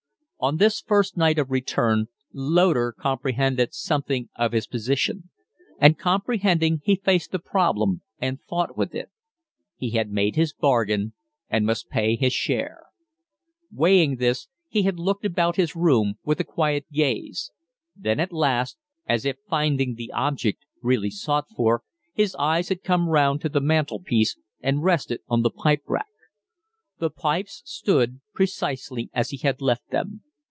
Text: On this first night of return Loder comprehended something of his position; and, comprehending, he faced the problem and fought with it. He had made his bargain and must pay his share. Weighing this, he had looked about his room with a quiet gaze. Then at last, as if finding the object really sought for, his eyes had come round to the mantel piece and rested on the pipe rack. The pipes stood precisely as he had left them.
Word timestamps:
On 0.43 0.57
this 0.57 0.81
first 0.81 1.17
night 1.17 1.37
of 1.37 1.51
return 1.51 2.07
Loder 2.33 2.91
comprehended 2.93 3.75
something 3.75 4.29
of 4.35 4.53
his 4.53 4.65
position; 4.65 5.29
and, 5.77 5.99
comprehending, 5.99 6.81
he 6.83 6.95
faced 6.95 7.31
the 7.31 7.37
problem 7.37 8.01
and 8.17 8.41
fought 8.49 8.75
with 8.75 8.95
it. 8.95 9.11
He 9.75 9.91
had 9.91 10.09
made 10.11 10.35
his 10.35 10.51
bargain 10.51 11.13
and 11.47 11.63
must 11.67 11.89
pay 11.91 12.15
his 12.15 12.33
share. 12.33 12.79
Weighing 13.71 14.15
this, 14.15 14.47
he 14.67 14.81
had 14.81 14.97
looked 14.97 15.25
about 15.25 15.57
his 15.57 15.75
room 15.75 16.15
with 16.25 16.39
a 16.39 16.43
quiet 16.43 16.87
gaze. 16.91 17.51
Then 17.95 18.19
at 18.19 18.33
last, 18.33 18.77
as 19.05 19.25
if 19.25 19.37
finding 19.47 19.93
the 19.93 20.11
object 20.11 20.65
really 20.81 21.11
sought 21.11 21.45
for, 21.55 21.83
his 22.15 22.33
eyes 22.39 22.69
had 22.69 22.81
come 22.81 23.09
round 23.09 23.41
to 23.41 23.49
the 23.49 23.61
mantel 23.61 23.99
piece 24.01 24.39
and 24.59 24.83
rested 24.83 25.21
on 25.27 25.43
the 25.43 25.51
pipe 25.51 25.83
rack. 25.85 26.07
The 26.97 27.11
pipes 27.11 27.61
stood 27.63 28.21
precisely 28.33 29.11
as 29.13 29.29
he 29.29 29.37
had 29.37 29.61
left 29.61 29.87
them. 29.91 30.23